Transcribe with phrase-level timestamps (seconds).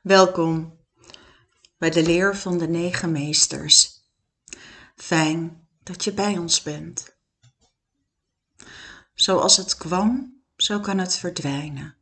[0.00, 0.78] Welkom
[1.78, 4.00] bij de leer van de negen meesters.
[4.96, 7.16] Fijn dat je bij ons bent.
[9.14, 11.96] Zoals het kwam, zo kan het verdwijnen.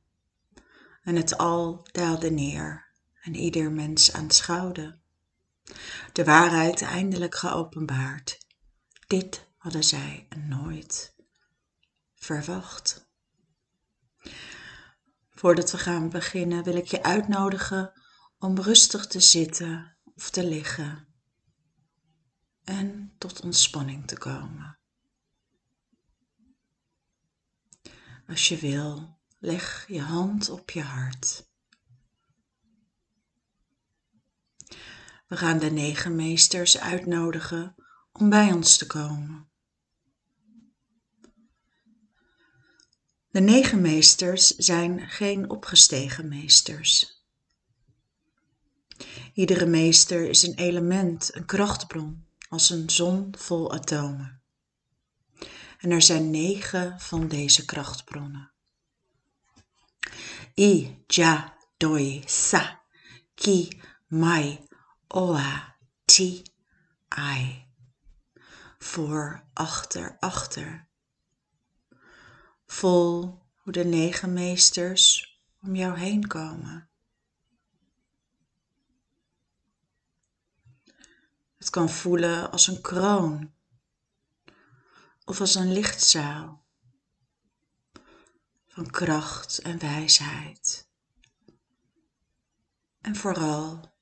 [1.03, 2.87] En het al daalde neer
[3.23, 4.99] en ieder mens aanschouwde.
[6.13, 8.39] De waarheid eindelijk geopenbaard.
[9.07, 11.15] Dit hadden zij nooit
[12.15, 13.09] verwacht.
[15.39, 17.93] Voordat we gaan beginnen wil ik je uitnodigen
[18.39, 21.09] om rustig te zitten of te liggen
[22.65, 24.79] en tot ontspanning te komen.
[28.27, 31.51] Als je wil, leg je hand op je hart.
[35.27, 37.75] We gaan de negen meesters uitnodigen
[38.13, 39.51] om bij ons te komen.
[43.39, 47.23] De negen meesters zijn geen opgestegen meesters.
[49.35, 54.43] Iedere meester is een element, een krachtbron, als een zon vol atomen.
[55.79, 58.53] En er zijn negen van deze krachtbronnen.
[60.55, 62.83] I, ja, doi, sa,
[63.35, 64.67] ki, mai,
[65.09, 66.43] oa, ti,
[67.09, 67.67] ai.
[68.79, 70.88] Voor, achter, achter,
[72.69, 76.89] Vol hoe de negen meesters om jou heen komen.
[81.57, 83.55] Het kan voelen als een kroon
[85.25, 86.67] of als een lichtzaal
[88.67, 90.89] van kracht en wijsheid.
[93.01, 93.93] En vooral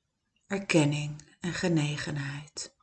[0.47, 2.76] erkenning en genegenheid.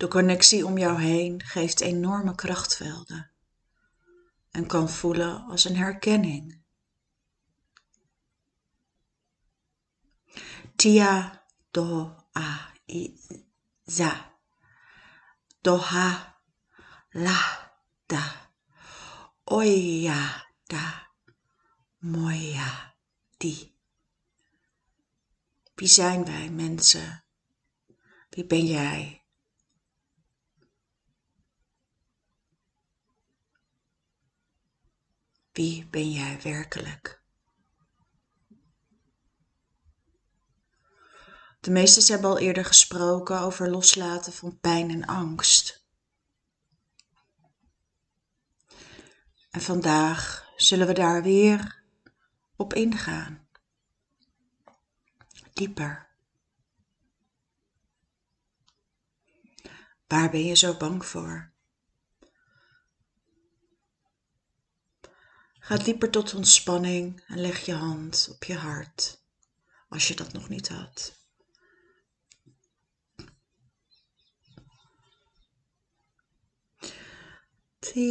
[0.00, 3.30] De connectie om jou heen geeft enorme krachtvelden
[4.50, 6.62] en kan voelen als een herkenning.
[10.76, 13.20] Tia do a i
[13.84, 14.38] za
[15.60, 16.40] do ha
[17.10, 17.72] la
[18.06, 18.52] da
[19.44, 21.08] oya da
[21.98, 22.94] moya
[23.36, 23.74] di.
[25.74, 27.24] Wie zijn wij mensen?
[28.30, 29.19] Wie ben jij?
[35.60, 37.22] Wie ben jij werkelijk?
[41.60, 45.86] De meesters hebben al eerder gesproken over loslaten van pijn en angst.
[49.50, 51.84] En vandaag zullen we daar weer
[52.56, 53.48] op ingaan.
[55.52, 56.08] Dieper.
[60.06, 61.49] Waar ben je zo bang voor?
[65.70, 69.22] Ga dieper tot ontspanning en leg je hand op je hart,
[69.88, 71.18] als je dat nog niet had.
[77.78, 78.10] Ti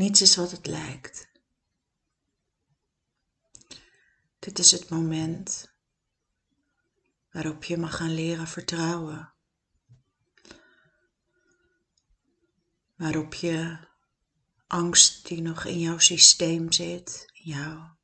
[0.00, 1.28] Niets is wat het lijkt.
[4.38, 5.72] Dit is het moment
[7.30, 9.32] waarop je mag gaan leren vertrouwen.
[12.96, 13.78] Waarop je
[14.66, 17.98] angst die nog in jouw systeem zit, in jouw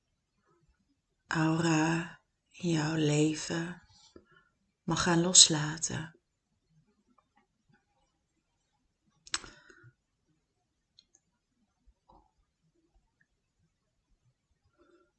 [1.26, 2.20] aura,
[2.50, 3.82] in jouw leven,
[4.82, 6.15] mag gaan loslaten.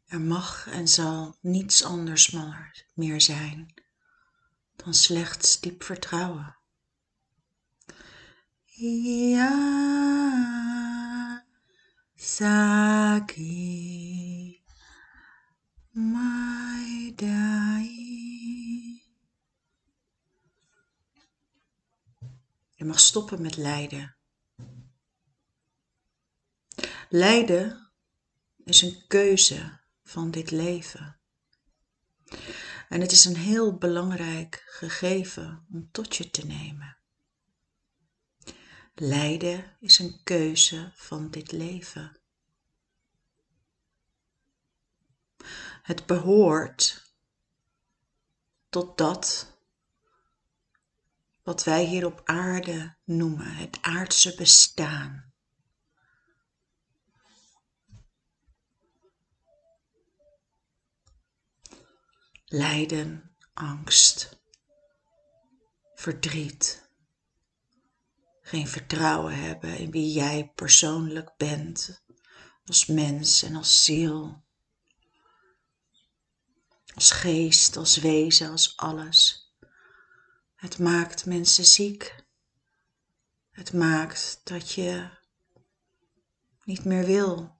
[0.07, 2.35] Er mag en zal niets anders
[2.93, 3.73] meer zijn
[4.75, 6.57] dan slechts diep vertrouwen.
[8.79, 9.85] Ja,
[12.15, 13.13] Saki,
[15.91, 18.05] my dai.
[22.75, 24.15] Je mag stoppen met lijden.
[27.09, 27.91] Lijden
[28.63, 29.76] is een keuze
[30.07, 31.19] van dit leven.
[32.89, 36.97] En het is een heel belangrijk gegeven om tot je te nemen.
[38.95, 42.19] Lijden is een keuze van dit leven.
[45.81, 47.13] Het behoort
[48.69, 49.55] tot dat
[51.43, 55.33] wat wij hier op aarde noemen het aardse bestaan.
[62.49, 64.41] Lijden, angst,
[65.95, 66.89] verdriet.
[68.41, 72.03] Geen vertrouwen hebben in wie jij persoonlijk bent,
[72.65, 74.43] als mens en als ziel.
[76.93, 79.51] Als geest, als wezen, als alles.
[80.55, 82.25] Het maakt mensen ziek.
[83.51, 85.09] Het maakt dat je
[86.63, 87.56] niet meer wil.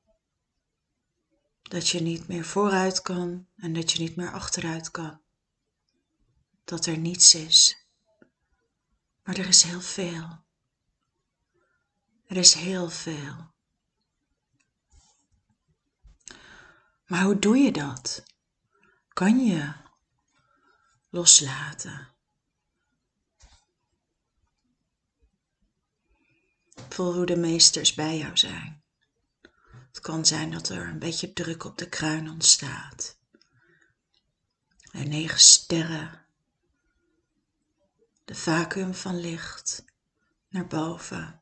[1.68, 5.22] Dat je niet meer vooruit kan en dat je niet meer achteruit kan.
[6.64, 7.88] Dat er niets is.
[9.24, 10.46] Maar er is heel veel.
[12.28, 13.56] Er is heel veel.
[17.06, 18.24] Maar hoe doe je dat?
[19.14, 19.74] Kan je
[21.10, 22.08] loslaten?
[26.90, 28.77] Voel hoe de meesters bij jou zijn.
[29.98, 33.18] Het kan zijn dat er een beetje druk op de kruin ontstaat.
[34.92, 36.26] En negen sterren.
[38.26, 39.86] De vacuüm van licht
[40.50, 41.42] naar boven.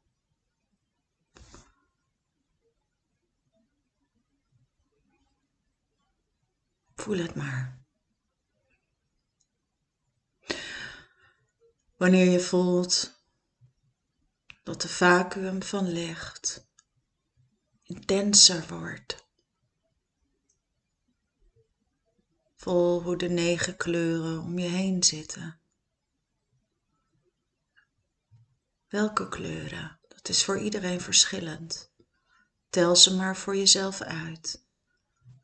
[6.96, 7.80] Voel het maar.
[11.96, 13.22] Wanneer je voelt
[14.64, 16.66] dat de vacuüm van licht
[17.86, 19.26] intenser wordt.
[22.56, 25.60] Voel hoe de negen kleuren om je heen zitten.
[28.88, 30.00] Welke kleuren?
[30.08, 31.92] Dat is voor iedereen verschillend.
[32.70, 34.66] Tel ze maar voor jezelf uit.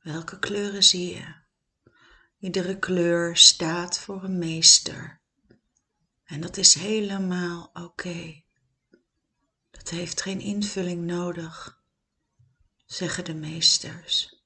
[0.01, 1.35] Welke kleuren zie je?
[2.39, 5.21] Iedere kleur staat voor een meester.
[6.23, 8.43] En dat is helemaal oké.
[9.71, 11.80] Dat heeft geen invulling nodig,
[12.91, 14.41] zeggen de meesters.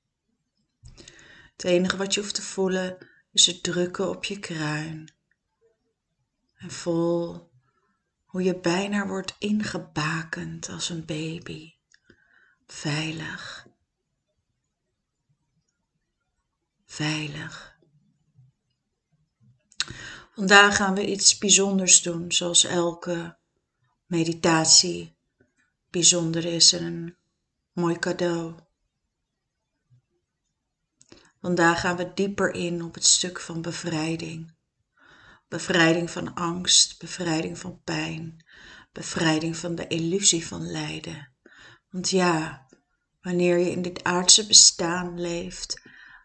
[1.52, 2.98] Het enige wat je hoeft te voelen
[3.32, 5.14] is het drukken op je kruin.
[6.56, 7.52] En voel
[8.26, 11.74] hoe je bijna wordt ingebakend als een baby.
[12.68, 13.68] Veilig.
[16.86, 17.80] Veilig.
[20.34, 23.38] Vandaag gaan we iets bijzonders doen, zoals elke
[24.06, 25.16] meditatie
[25.90, 27.16] bijzonder is en een
[27.76, 28.56] mooi cadeau.
[31.42, 34.56] Vandaag gaan we dieper in op het stuk van bevrijding.
[35.48, 38.46] Bevrijding van angst, bevrijding van pijn,
[38.92, 41.32] bevrijding van de illusie van lijden.
[41.90, 42.68] Want ja,
[43.22, 45.82] wanneer je in dit aardse bestaan leeft,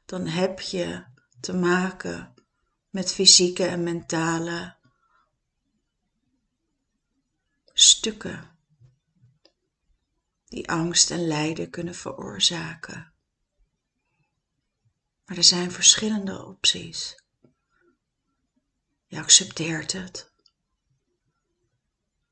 [0.06, 1.04] dan heb je
[1.40, 2.34] te maken
[2.90, 4.76] met fysieke en mentale
[7.72, 8.58] stukken
[10.50, 13.12] die angst en lijden kunnen veroorzaken.
[15.24, 17.24] Maar er zijn verschillende opties.
[19.06, 20.32] Je accepteert het.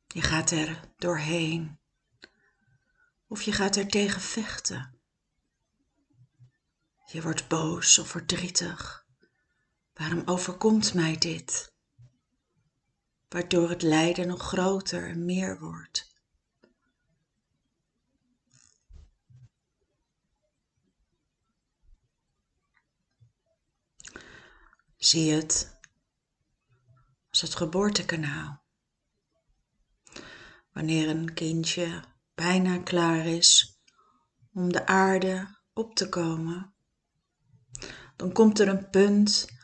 [0.07, 1.79] Je gaat er doorheen.
[3.27, 4.99] Of je gaat er tegen vechten.
[7.07, 9.07] Je wordt boos of verdrietig.
[9.95, 11.73] Waarom overkomt mij dit?
[13.29, 16.08] Waardoor het lijden nog groter en meer wordt.
[24.99, 25.79] Zie het
[27.31, 28.63] als het geboortekanaal.
[30.73, 33.81] Wanneer een kindje bijna klaar is
[34.53, 36.75] om de aarde op te komen,
[38.17, 39.57] dan komt er een punt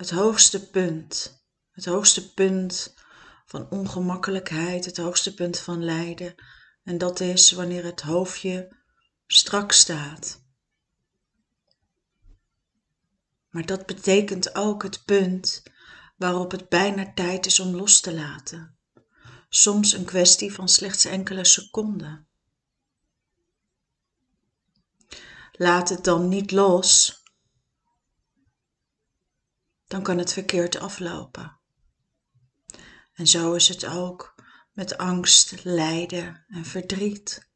[0.00, 2.94] het hoogste punt, het hoogste punt
[3.46, 6.34] van ongemakkelijkheid, het hoogste punt van lijden.
[6.82, 8.76] En dat is wanneer het hoofdje
[9.26, 10.49] strak staat.
[13.50, 15.62] Maar dat betekent ook het punt
[16.16, 18.78] waarop het bijna tijd is om los te laten.
[19.48, 22.28] Soms een kwestie van slechts enkele seconden.
[25.52, 27.20] Laat het dan niet los
[29.90, 31.58] dan kan het verkeerd aflopen.
[33.12, 34.34] En zo is het ook
[34.72, 37.48] met angst, lijden en verdriet.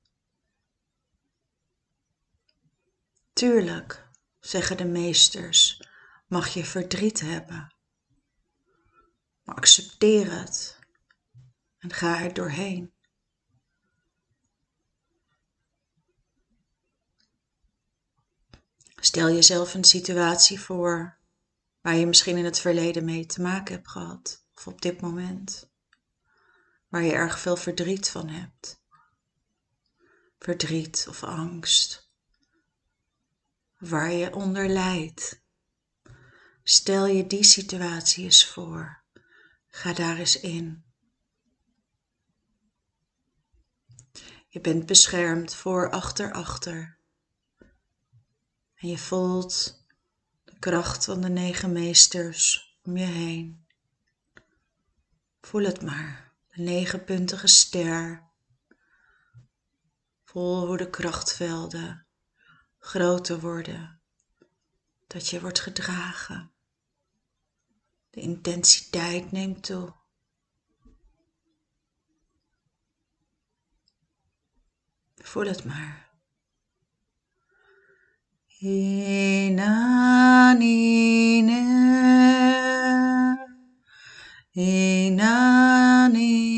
[3.33, 4.04] Tuurlijk,
[4.47, 5.89] zeggen de meesters,
[6.27, 7.75] mag je verdriet hebben.
[9.43, 10.79] Maar accepteer het
[11.79, 12.93] en ga er doorheen.
[18.97, 21.19] Stel jezelf een situatie voor
[21.81, 25.73] waar je misschien in het verleden mee te maken hebt gehad, of op dit moment.
[26.89, 28.83] waar je erg veel verdriet van hebt.
[30.39, 32.04] Verdriet of angst,
[33.89, 35.43] waar je onder lijdt.
[36.63, 39.03] Stel je die situatie eens voor.
[39.67, 40.85] Ga daar eens in.
[44.49, 46.99] Je bent beschermd voor, achter, achter.
[48.75, 49.85] En je voelt
[50.45, 53.67] de kracht van de negen meesters om je heen.
[55.41, 58.23] Voel het maar, de negenpuntige ster.
[60.25, 62.04] Voel hoe de krachtvelden
[62.85, 64.01] groter worden,
[65.07, 66.51] dat je wordt gedragen.
[68.11, 69.93] De intensiteit neemt toe.
[75.17, 76.09] Voel het maar.
[78.59, 79.63] Inanine,
[84.53, 86.54] inanine,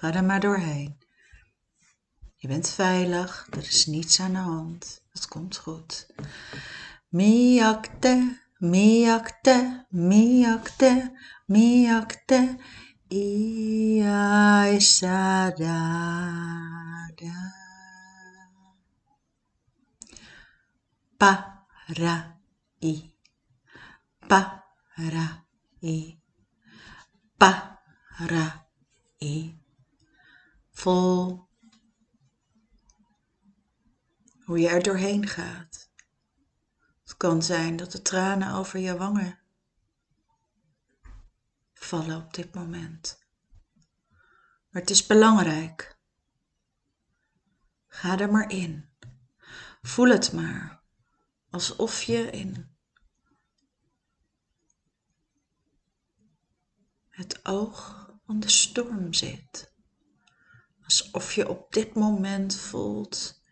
[0.00, 0.98] Ga er maar doorheen.
[2.36, 5.02] Je bent veilig, er is niets aan de hand.
[5.12, 6.06] Het komt goed.
[7.08, 11.12] Miakte, miakte, miakte,
[11.46, 12.56] miakte,
[13.08, 15.78] ia isadada.
[21.16, 23.14] Para-i,
[24.28, 26.18] para-i,
[27.38, 29.59] para-i.
[30.80, 31.48] Vol
[34.44, 35.90] hoe je er doorheen gaat.
[37.02, 39.38] Het kan zijn dat de tranen over je wangen
[41.72, 43.26] vallen op dit moment.
[44.70, 45.98] Maar het is belangrijk.
[47.86, 48.90] Ga er maar in.
[49.82, 50.82] Voel het maar
[51.50, 52.76] alsof je in
[57.08, 59.69] het oog van de storm zit.
[60.90, 63.42] Alsof je op dit moment voelt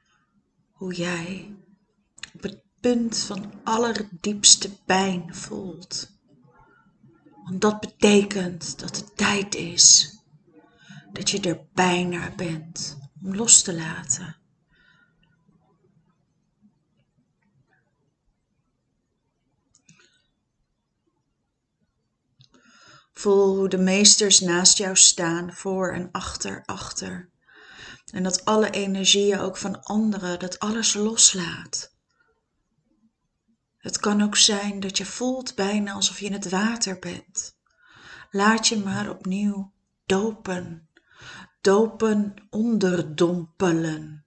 [0.72, 1.56] hoe jij
[2.34, 6.10] op het punt van allerdiepste pijn voelt.
[7.44, 10.18] Want dat betekent dat het tijd is
[11.12, 14.36] dat je er bijna bent om los te laten.
[23.18, 27.30] Voel hoe de meesters naast jou staan, voor en achter, achter.
[28.12, 31.94] En dat alle energieën ook van anderen, dat alles loslaat.
[33.78, 37.58] Het kan ook zijn dat je voelt bijna alsof je in het water bent.
[38.30, 39.72] Laat je maar opnieuw
[40.06, 40.88] dopen,
[41.60, 44.26] dopen, onderdompelen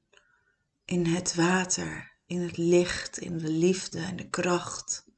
[0.85, 5.09] in het water, in het licht, in de liefde en de kracht.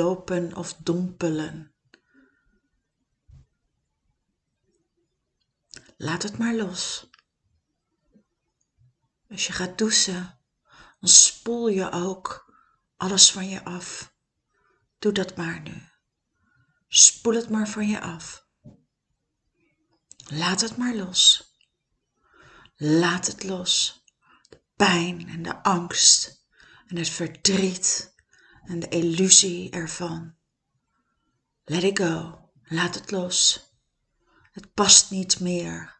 [0.00, 1.74] Dopen of dompelen.
[5.96, 7.10] Laat het maar los.
[9.30, 10.38] Als je gaat douchen,
[11.00, 12.54] dan spoel je ook
[12.96, 14.14] alles van je af.
[14.98, 15.88] Doe dat maar nu.
[16.88, 18.46] Spoel het maar van je af.
[20.16, 21.54] Laat het maar los.
[22.76, 24.04] Laat het los.
[24.48, 26.46] De pijn en de angst
[26.86, 28.09] en het verdriet
[28.70, 30.34] en de illusie ervan.
[31.64, 32.50] Let it go.
[32.62, 33.70] Laat het los.
[34.52, 35.98] Het past niet meer.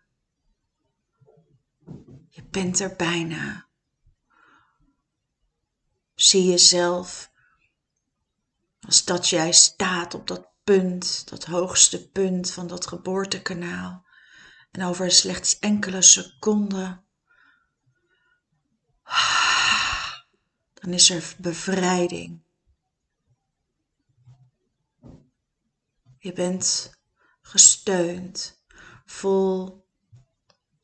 [2.29, 3.67] Je bent er bijna.
[6.15, 7.31] Zie jezelf
[8.81, 14.07] als dat jij staat op dat punt, dat hoogste punt van dat geboortekanaal.
[14.71, 17.05] En over slechts enkele seconden,
[20.75, 22.49] dan is er bevrijding.
[26.23, 26.91] Je bent
[27.43, 28.62] gesteund,
[29.05, 29.87] vol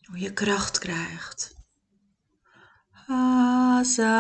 [0.07, 1.55] hoe je kracht krijgt.
[3.07, 4.15] Asadiao,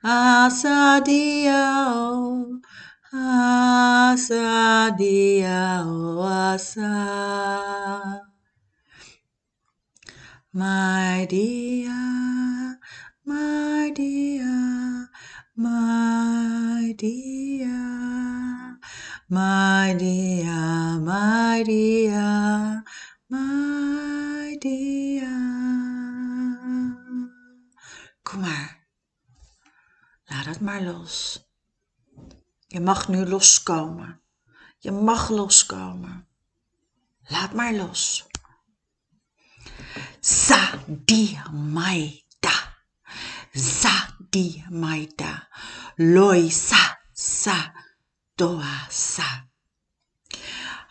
[0.00, 1.60] asadiao,
[3.10, 4.22] asadiao,
[6.22, 6.94] asa.
[10.52, 12.78] My dear,
[13.24, 15.10] my dear,
[15.54, 17.29] my dear,
[21.62, 22.82] dear,
[23.28, 25.22] my dear.
[28.22, 28.86] Kom maar,
[30.24, 31.48] laat het maar los.
[32.66, 34.20] Je mag nu loskomen.
[34.78, 36.28] Je mag loskomen.
[37.22, 38.26] Laat maar los.
[40.20, 42.82] Sa di mai da.
[43.52, 45.48] Sa di mai da.
[45.96, 47.72] Loi sa sa
[48.40, 49.28] doa sa.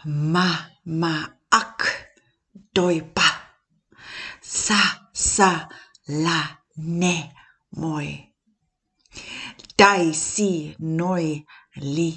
[0.05, 1.13] Ma ma,
[1.49, 1.81] ak
[2.73, 3.29] doi pa.
[4.41, 5.65] Sa sa,
[6.25, 6.41] la,
[6.77, 7.15] ne,
[7.81, 8.09] moi.
[9.79, 11.41] Dai si noi,
[11.81, 12.11] li,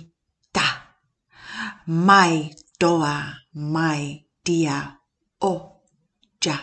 [0.53, 0.69] ta.
[1.87, 3.17] Mai, doa,
[3.53, 5.01] mai, dia,
[5.41, 5.55] o,
[6.45, 6.59] ja.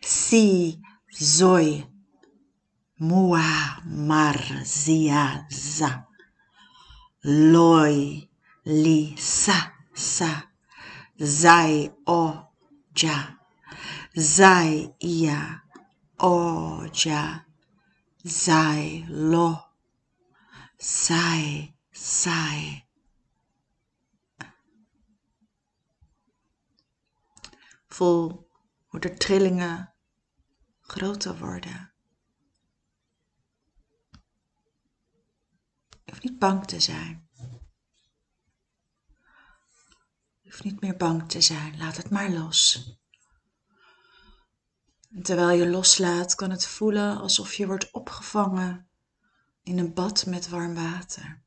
[0.00, 0.80] Si,
[1.12, 1.84] zoi,
[2.98, 3.44] mua
[3.84, 6.05] marzia za.
[7.26, 8.22] Loi
[8.64, 10.46] li sa sa.
[11.18, 12.52] Zai o
[12.94, 13.18] ja.
[14.14, 15.62] Zai ia
[16.20, 17.44] o ja.
[18.22, 19.58] Zai lo.
[20.78, 22.86] Sai sai.
[27.88, 28.48] Voel
[28.86, 29.92] hoe de trillingen
[30.80, 31.95] groter worden.
[36.16, 37.28] Hoeft niet bang te zijn.
[40.40, 41.78] Je hoeft niet meer bang te zijn.
[41.78, 42.90] Laat het maar los.
[45.22, 48.88] Terwijl je loslaat, kan het voelen alsof je wordt opgevangen
[49.62, 51.42] in een bad met warm water.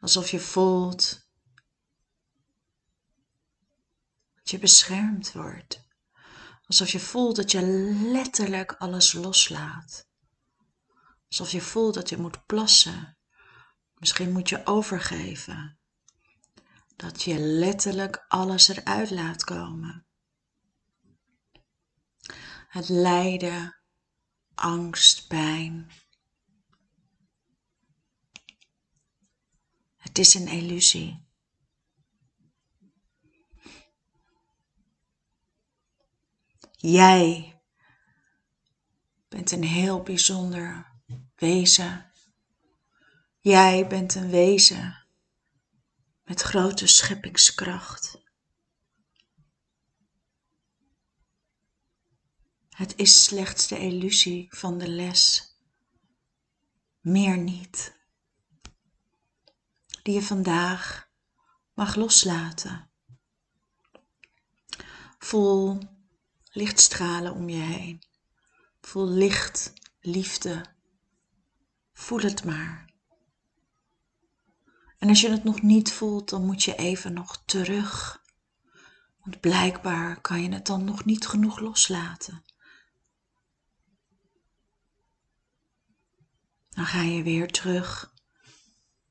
[0.00, 1.28] Alsof je voelt
[4.34, 5.86] dat je beschermd wordt.
[6.66, 7.62] Alsof je voelt dat je
[8.12, 10.12] letterlijk alles loslaat.
[11.34, 13.18] Alsof je voelt dat je moet plassen.
[13.94, 15.78] Misschien moet je overgeven.
[16.96, 20.06] Dat je letterlijk alles eruit laat komen.
[22.68, 23.76] Het lijden,
[24.54, 25.90] angst, pijn.
[29.96, 31.26] Het is een illusie.
[36.70, 37.58] Jij
[39.28, 40.92] bent een heel bijzonder
[41.34, 42.10] wezen.
[43.40, 45.04] Jij bent een wezen
[46.24, 48.22] met grote scheppingskracht.
[52.68, 55.56] Het is slechts de illusie van de les,
[57.00, 57.96] meer niet,
[60.02, 61.08] die je vandaag
[61.74, 62.90] mag loslaten.
[65.18, 65.78] Voel
[66.50, 68.02] lichtstralen om je heen.
[68.80, 70.73] Voel licht, liefde.
[71.94, 72.92] Voel het maar.
[74.98, 78.22] En als je het nog niet voelt, dan moet je even nog terug.
[79.18, 82.44] Want blijkbaar kan je het dan nog niet genoeg loslaten.
[86.68, 88.14] Dan ga je weer terug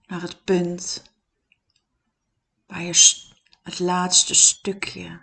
[0.05, 1.03] naar het punt
[2.65, 3.21] waar je
[3.61, 5.21] het laatste stukje,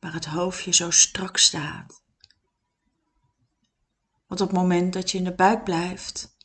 [0.00, 2.02] waar het hoofdje zo strak staat.
[4.30, 6.36] Want op het moment dat je in de buik blijft,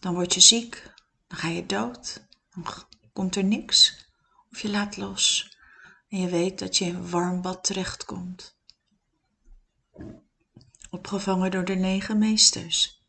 [0.00, 0.92] dan word je ziek,
[1.26, 2.64] dan ga je dood, dan
[3.12, 4.06] komt er niks.
[4.50, 5.56] Of je laat los
[6.08, 8.58] en je weet dat je in een warm bad terechtkomt.
[10.90, 13.04] Opgevangen door de negen meesters.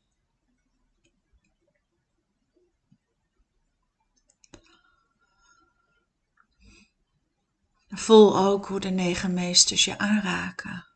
[7.87, 10.86] Voel ook hoe de negen meesters je aanraken.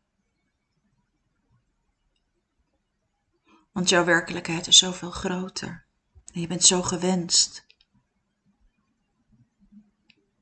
[3.72, 5.86] Want jouw werkelijkheid is zoveel groter.
[6.32, 7.66] En je bent zo gewenst.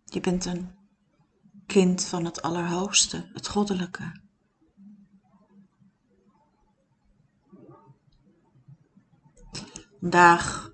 [0.05, 0.75] Je bent een
[1.67, 4.21] kind van het Allerhoogste, het Goddelijke.
[10.01, 10.73] Vandaag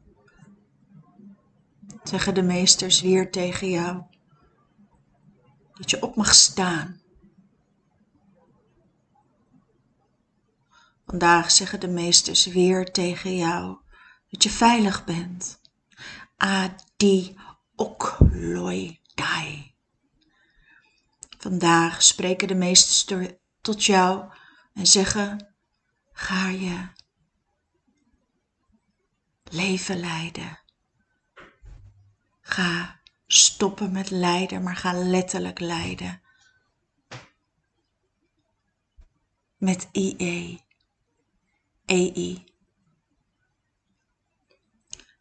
[2.02, 4.02] zeggen de meesters weer tegen jou
[5.72, 7.00] dat je op mag staan.
[11.06, 13.78] Vandaag zeggen de meesters weer tegen jou
[14.30, 15.60] dat je veilig bent.
[16.36, 17.36] Adi
[17.74, 19.74] okloi dai.
[21.38, 23.04] Vandaag spreken de meesters
[23.60, 24.32] tot jou
[24.74, 25.54] en zeggen:
[26.12, 26.88] ga je
[29.44, 30.58] leven leiden.
[32.40, 36.20] Ga stoppen met lijden, maar ga letterlijk lijden.
[39.56, 40.60] met IE,
[41.86, 42.44] EI.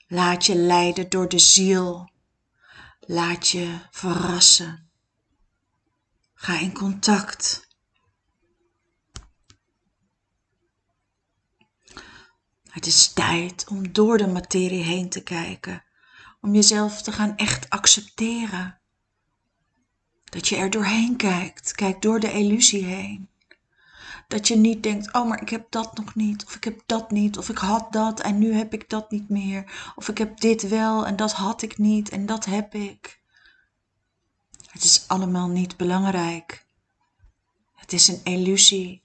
[0.07, 2.11] Laat je leiden door de ziel.
[2.99, 4.89] Laat je verrassen.
[6.33, 7.67] Ga in contact.
[12.69, 15.83] Het is tijd om door de materie heen te kijken,
[16.41, 18.79] om jezelf te gaan echt accepteren.
[20.23, 23.29] Dat je er doorheen kijkt, kijk door de illusie heen.
[24.27, 27.11] Dat je niet denkt, oh maar ik heb dat nog niet, of ik heb dat
[27.11, 30.39] niet, of ik had dat en nu heb ik dat niet meer, of ik heb
[30.39, 33.21] dit wel en dat had ik niet en dat heb ik.
[34.69, 36.65] Het is allemaal niet belangrijk.
[37.73, 39.03] Het is een illusie.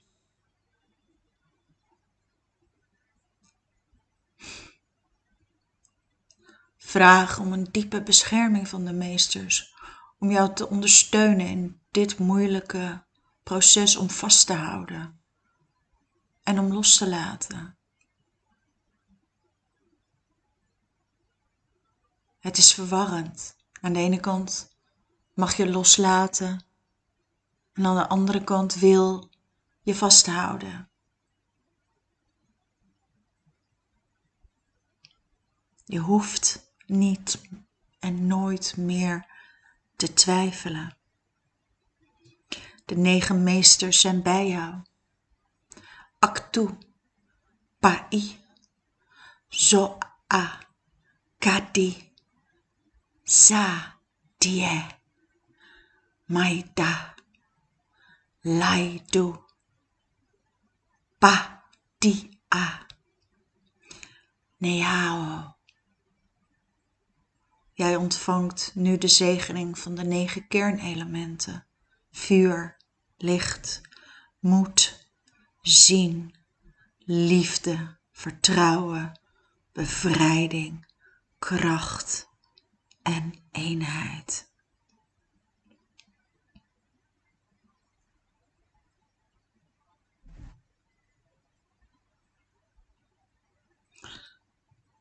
[6.77, 9.73] Vraag om een diepe bescherming van de meesters,
[10.19, 13.03] om jou te ondersteunen in dit moeilijke
[13.43, 15.21] proces om vast te houden
[16.43, 17.77] en om los te laten.
[22.39, 23.59] Het is verwarrend.
[23.81, 24.75] Aan de ene kant
[25.33, 26.65] mag je loslaten
[27.73, 29.29] en aan de andere kant wil
[29.81, 30.89] je vasthouden.
[35.85, 37.41] Je hoeft niet
[37.99, 39.25] en nooit meer
[39.95, 40.97] te twijfelen.
[42.91, 44.81] De negen meesters zijn bij jou.
[46.19, 46.69] Actu,
[47.79, 48.39] pai,
[49.47, 50.59] zoa,
[51.37, 52.13] kadi,
[53.23, 53.95] sa,
[54.37, 54.85] die,
[56.25, 57.15] maida,
[58.41, 59.35] laidu,
[61.17, 61.63] pa,
[61.97, 62.85] di, a,
[64.57, 65.55] neao.
[67.73, 71.65] Jij ontvangt nu de zegening van de negen kernelementen.
[72.11, 72.79] Vuur,
[73.21, 73.81] licht,
[74.39, 75.07] moed,
[75.61, 76.35] zien,
[76.99, 79.19] liefde, vertrouwen,
[79.71, 80.85] bevrijding,
[81.39, 82.27] kracht
[83.01, 84.49] en eenheid.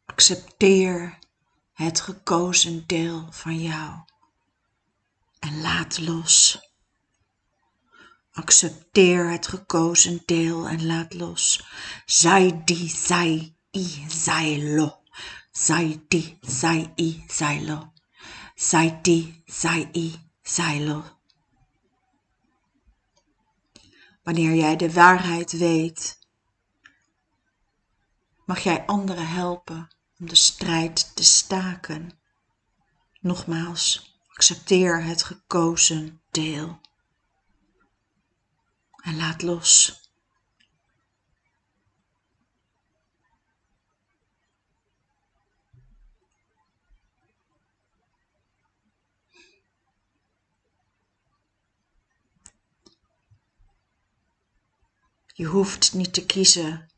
[0.05, 1.19] Accepteer
[1.73, 4.01] het gekozen deel van jou
[5.39, 6.70] en laat los.
[8.33, 11.67] Accepteer het gekozen deel en laat los.
[12.07, 15.03] Zij die, zij i, zij lo.
[15.51, 17.93] Zij die, zij i, zij lo.
[18.55, 21.05] Zij die, zij i, zij lo.
[24.23, 26.19] Wanneer jij de waarheid weet,
[28.47, 29.89] mag jij anderen helpen
[30.19, 32.21] om de strijd te staken.
[33.21, 36.81] Nogmaals, accepteer het gekozen deel.
[39.03, 40.01] En laat los.
[55.41, 56.89] Je hoeft niet te kiezen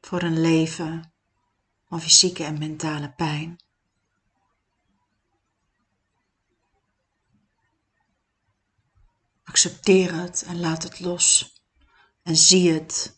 [0.00, 1.12] voor een leven
[1.84, 3.60] van fysieke en mentale pijn.
[9.52, 11.60] Accepteer het en laat het los
[12.22, 13.14] en zie het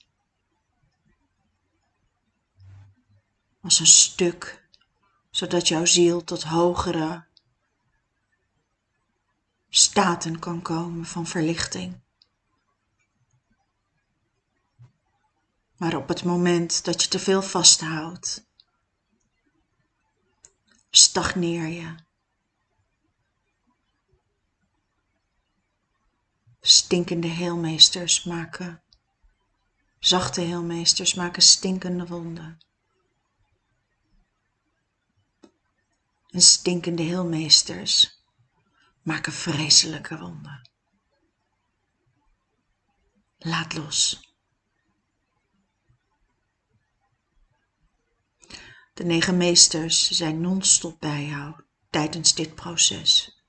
[3.60, 4.68] als een stuk,
[5.30, 7.26] zodat jouw ziel tot hogere
[9.68, 12.00] staten kan komen van verlichting.
[15.76, 18.46] Maar op het moment dat je te veel vasthoudt,
[20.90, 21.94] stagneer je.
[26.66, 28.82] Stinkende heelmeesters maken,
[29.98, 32.58] zachte heelmeesters maken stinkende wonden.
[36.30, 38.22] En stinkende heelmeesters
[39.02, 40.70] maken vreselijke wonden.
[43.38, 44.32] Laat los.
[48.94, 53.42] De negen meesters zijn non-stop bij jou tijdens dit proces.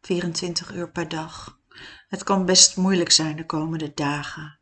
[0.00, 1.59] 24 uur per dag.
[2.10, 4.58] Het kan best moeilijk zijn de komende dagen.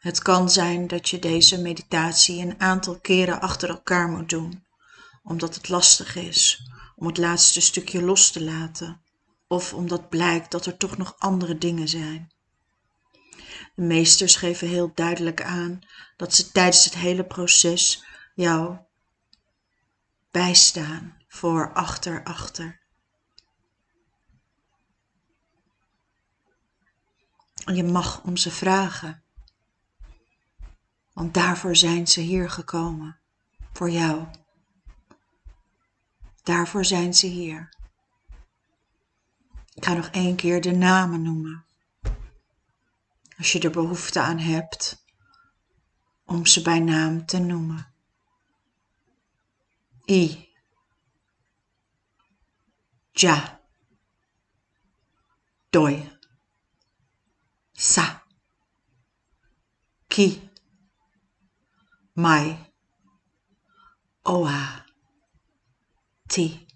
[0.00, 4.64] Het kan zijn dat je deze meditatie een aantal keren achter elkaar moet doen,
[5.22, 9.02] omdat het lastig is om het laatste stukje los te laten,
[9.46, 12.32] of omdat blijkt dat er toch nog andere dingen zijn.
[13.74, 15.80] De meesters geven heel duidelijk aan
[16.16, 18.76] dat ze tijdens het hele proces jou
[20.30, 22.80] bijstaan voor achter achter.
[27.74, 29.22] Je mag om ze vragen.
[31.12, 33.18] Want daarvoor zijn ze hier gekomen.
[33.72, 34.26] Voor jou.
[36.42, 37.76] Daarvoor zijn ze hier.
[39.74, 41.64] Ik ga nog één keer de namen noemen.
[43.38, 45.04] Als je er behoefte aan hebt
[46.24, 47.92] om ze bij naam te noemen.
[50.06, 50.48] I.
[53.12, 53.60] Ja.
[55.70, 56.17] Doi.
[57.78, 58.26] Sa.
[60.08, 60.50] Ki.
[62.12, 62.72] Mai.
[64.22, 64.84] Oa.
[66.26, 66.66] Ti.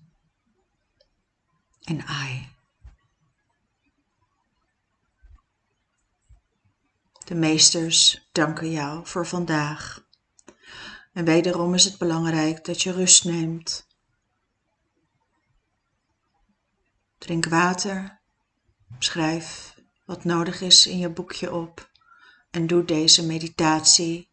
[1.85, 2.49] En I.
[7.25, 10.07] De meesters danken jou voor vandaag.
[11.13, 13.87] En wederom is het belangrijk dat je rust neemt.
[17.19, 18.23] Drink water,
[18.99, 19.73] schrijf
[20.13, 21.91] wat nodig is in je boekje op
[22.51, 24.29] en doe deze meditatie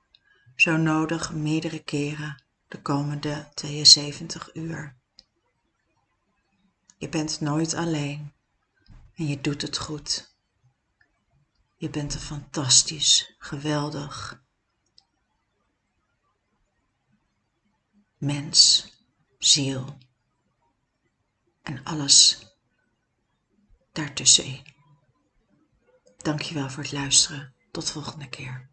[0.56, 4.96] zo nodig meerdere keren de komende 72 uur.
[6.98, 8.34] Je bent nooit alleen
[9.16, 10.36] en je doet het goed.
[11.76, 14.44] Je bent een fantastisch, geweldig
[18.18, 18.92] mens,
[19.38, 19.98] ziel
[21.62, 22.48] en alles
[23.92, 24.78] daartussenin.
[26.24, 27.54] Dankjewel voor het luisteren.
[27.72, 28.69] Tot volgende keer.